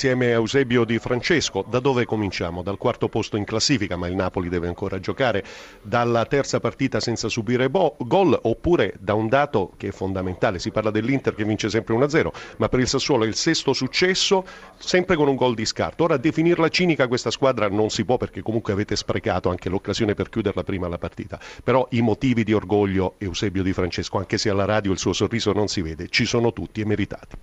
[0.00, 2.62] Insieme a Eusebio Di Francesco, da dove cominciamo?
[2.62, 5.44] Dal quarto posto in classifica, ma il Napoli deve ancora giocare,
[5.82, 10.70] dalla terza partita senza subire bo- gol, oppure da un dato che è fondamentale, si
[10.70, 14.42] parla dell'Inter che vince sempre 1-0, ma per il Sassuolo è il sesto successo,
[14.78, 16.04] sempre con un gol di scarto.
[16.04, 20.30] Ora definirla cinica questa squadra non si può perché comunque avete sprecato anche l'occasione per
[20.30, 24.64] chiuderla prima la partita, però i motivi di orgoglio Eusebio Di Francesco, anche se alla
[24.64, 27.36] radio il suo sorriso non si vede, ci sono tutti e meritati.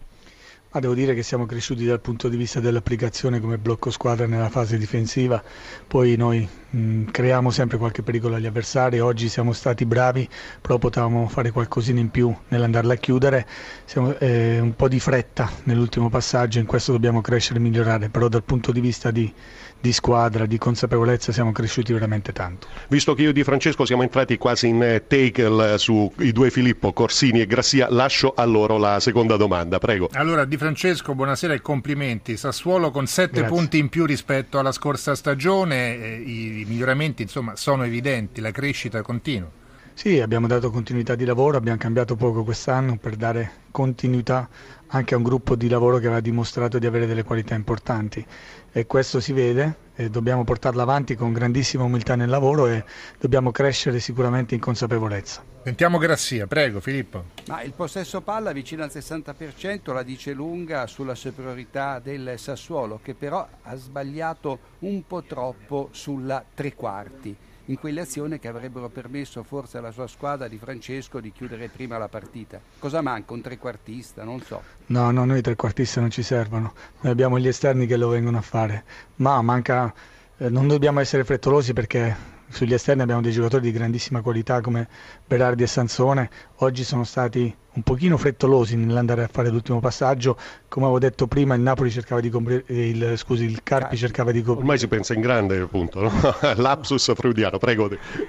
[0.72, 4.50] Ma devo dire che siamo cresciuti dal punto di vista dell'applicazione come blocco squadra nella
[4.50, 5.42] fase difensiva,
[5.88, 10.28] poi noi mh, creiamo sempre qualche pericolo agli avversari, oggi siamo stati bravi,
[10.60, 13.46] però potevamo fare qualcosina in più nell'andarla a chiudere,
[13.86, 18.28] siamo eh, un po' di fretta nell'ultimo passaggio, in questo dobbiamo crescere e migliorare, però
[18.28, 19.32] dal punto di vista di,
[19.80, 22.68] di squadra, di consapevolezza siamo cresciuti veramente tanto.
[22.88, 27.42] Visto che io di Francesco siamo entrati quasi in eh, take sui due Filippo, Corsini
[27.42, 30.10] e Grassia, lascio a loro la seconda domanda, prego.
[30.14, 32.38] Allora Di Francesco, buonasera e complimenti.
[32.38, 33.56] Sassuolo con sette Grazie.
[33.56, 39.02] punti in più rispetto alla scorsa stagione, eh, i miglioramenti insomma sono evidenti, la crescita
[39.02, 39.50] continua.
[39.98, 44.48] Sì, abbiamo dato continuità di lavoro, abbiamo cambiato poco quest'anno per dare continuità
[44.90, 48.23] anche a un gruppo di lavoro che aveva dimostrato di avere delle qualità importanti
[48.72, 52.86] e questo si vede e dobbiamo portarlo avanti con grandissima umiltà nel lavoro e
[53.20, 55.44] dobbiamo crescere sicuramente in consapevolezza.
[55.64, 57.23] Sentiamo Grassia, prego Filippo.
[57.48, 63.16] Ma il possesso palla vicino al 60% la dice lunga sulla superiorità del Sassuolo che
[63.16, 67.36] però ha sbagliato un po' troppo sulla tre quarti
[67.67, 71.97] in quelle azioni che avrebbero permesso forse alla sua squadra di Francesco di chiudere prima
[71.97, 72.59] la partita.
[72.79, 73.33] Cosa manca?
[73.33, 74.23] Un trequartista?
[74.23, 74.61] Non so.
[74.87, 78.41] No, no, noi trequartisti non ci servono, noi abbiamo gli esterni che lo vengono a
[78.41, 78.83] fare,
[79.15, 79.93] ma manca,
[80.38, 84.88] eh, non dobbiamo essere frettolosi perché sugli esterni abbiamo dei giocatori di grandissima qualità come
[85.25, 90.36] Berardi e Sansone, oggi sono stati un pochino frettolosi nell'andare a fare l'ultimo passaggio,
[90.67, 94.39] come avevo detto prima il Napoli cercava di coprire, il, scusi, il Carpi cercava di
[94.39, 94.61] coprire.
[94.61, 96.11] Ormai si pensa in grande, appunto, no?
[96.58, 97.88] lapsus freudiano, prego.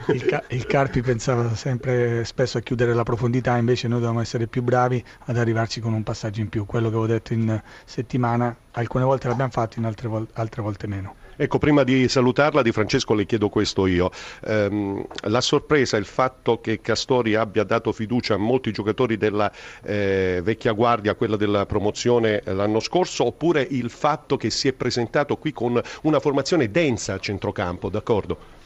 [0.09, 4.47] Il, Ca- il Carpi pensava sempre spesso a chiudere la profondità, invece noi dobbiamo essere
[4.47, 8.55] più bravi ad arrivarci con un passaggio in più, quello che avevo detto in settimana,
[8.73, 11.15] alcune volte l'abbiamo fatto, in altre, vol- altre volte meno.
[11.41, 14.11] Ecco, prima di salutarla di Francesco le chiedo questo io.
[14.45, 19.38] Ehm, la sorpresa il fatto che Castori abbia dato fiducia a molti giocatori della
[19.83, 24.73] eh, vecchia guardia, quella della promozione eh, l'anno scorso, oppure il fatto che si è
[24.73, 28.57] presentato qui con una formazione densa a centrocampo, d'accordo?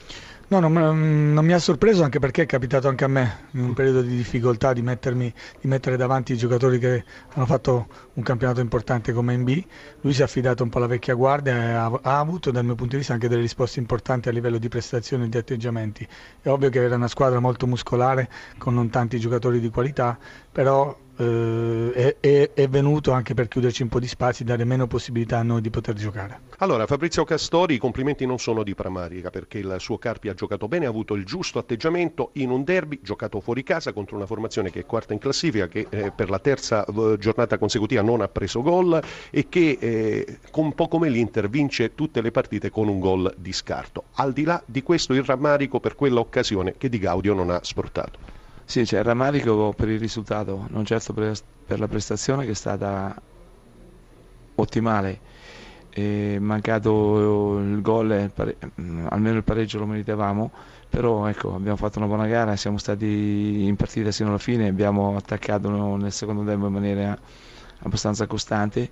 [0.49, 0.73] No, non,
[1.33, 4.17] non, mi ha sorpreso anche perché è capitato anche a me in un periodo di
[4.17, 9.33] difficoltà di, mettermi, di mettere davanti i giocatori che hanno fatto un campionato importante come
[9.33, 9.65] in B.
[10.03, 12.75] Lui si è affidato un po' alla vecchia guardia e ha, ha, avuto dal mio
[12.75, 16.07] punto di vista anche delle risposte importanti a livello di prestazioni e di atteggiamenti.
[16.43, 18.29] È ovvio che era una squadra molto muscolare
[18.59, 20.19] con non tanti giocatori di qualità,
[20.51, 25.39] però eh, è, è, venuto anche per chiuderci un po' di spazi, dare meno possibilità
[25.39, 26.41] a noi di poter giocare.
[26.59, 30.69] Allora, Fabrizio Castori, i complimenti non sono di Pramarica perché il suo Carpi ha giocato
[30.69, 34.71] bene, ha avuto il giusto atteggiamento in un derby, giocato fuori casa contro una formazione
[34.71, 38.29] che è quarta in classifica, che eh, per la terza eh, giornata consecutiva non ha
[38.29, 39.01] preso gol
[39.31, 43.53] e che eh, un po' come l'Inter vince tutte le partite con un gol di
[43.53, 44.05] scarto.
[44.15, 48.42] Al di là di questo il rammarico per quell'occasione che Di Gaudio non ha sportato.
[48.65, 52.55] Sì, c'è il rammarico per il risultato, non certo per, per la prestazione che è
[52.55, 53.15] stata
[54.55, 55.21] ottimale.
[55.89, 58.33] È mancato il gol,
[59.09, 60.53] almeno il pareggio lo meritavamo,
[60.89, 65.17] però ecco, abbiamo fatto una buona gara, siamo stati in partita sino alla fine, abbiamo
[65.17, 67.19] attaccato nel secondo tempo in maniera
[67.81, 68.91] abbastanza costante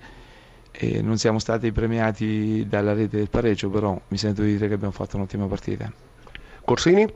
[0.70, 4.74] e non siamo stati premiati dalla rete del pareggio, però mi sento di dire che
[4.74, 5.90] abbiamo fatto un'ottima partita.
[6.64, 7.06] Corsini?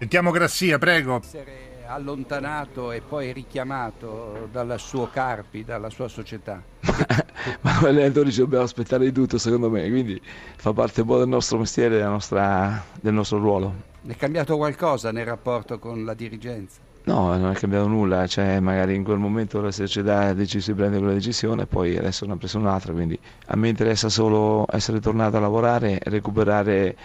[0.00, 1.20] Sentiamo Grassia, prego.
[1.22, 6.62] Essere allontanato e poi richiamato dal suo Carpi, dalla sua società.
[7.60, 10.18] Ma noi allenatori ci dobbiamo aspettare di tutto, secondo me, quindi
[10.56, 13.74] fa parte un po' del nostro mestiere, della nostra, del nostro ruolo.
[14.06, 16.80] È cambiato qualcosa nel rapporto con la dirigenza?
[17.04, 20.78] No, non è cambiato nulla, cioè magari in quel momento la società ha deciso di
[20.78, 23.18] prendere quella decisione e poi adesso ne ha preso un'altra, quindi
[23.48, 26.96] a me interessa solo essere tornato a lavorare e recuperare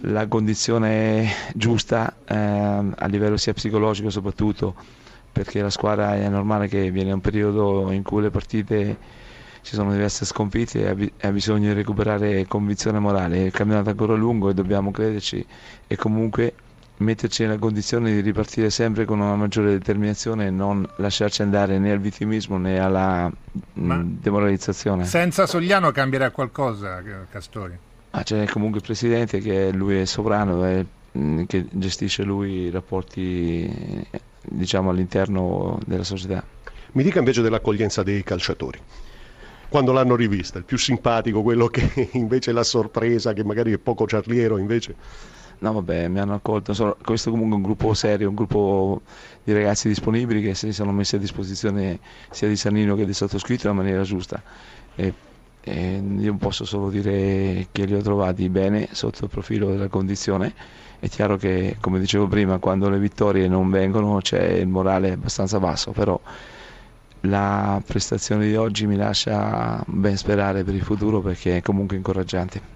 [0.00, 4.74] la condizione giusta eh, a livello sia psicologico soprattutto
[5.32, 8.96] perché la squadra è normale che viene un periodo in cui le partite
[9.60, 13.44] ci sono diverse sconfitte e ha bisogno di recuperare convinzione morale.
[13.44, 15.44] Il campionato è ancora lungo e dobbiamo crederci
[15.86, 16.54] e comunque
[16.98, 21.90] metterci nella condizione di ripartire sempre con una maggiore determinazione e non lasciarci andare né
[21.90, 23.30] al vittimismo né alla
[23.74, 25.04] Ma demoralizzazione.
[25.04, 27.85] Senza Sogliano cambierà qualcosa, Castori?
[28.16, 30.86] Ah, c'è comunque il presidente che lui è sovrano e
[31.18, 33.70] mm, che gestisce lui i rapporti
[34.40, 36.42] diciamo all'interno della società.
[36.92, 38.80] Mi dica invece dell'accoglienza dei calciatori.
[39.68, 40.56] quando l'hanno rivista?
[40.56, 44.94] Il più simpatico, quello che invece è la sorpresa, che magari è poco ciarliero invece?
[45.58, 46.72] No, vabbè, mi hanno accolto.
[46.72, 49.02] Sono, questo è comunque un gruppo serio, un gruppo
[49.44, 53.68] di ragazzi disponibili che si sono messi a disposizione sia di Sannino che del sottoscritto
[53.68, 54.42] in maniera giusta.
[54.94, 55.12] E,
[55.68, 60.54] e io posso solo dire che li ho trovati bene sotto il profilo della condizione.
[61.00, 65.58] È chiaro che, come dicevo prima, quando le vittorie non vengono c'è il morale abbastanza
[65.58, 66.20] basso, però
[67.22, 72.74] la prestazione di oggi mi lascia ben sperare per il futuro perché è comunque incoraggiante.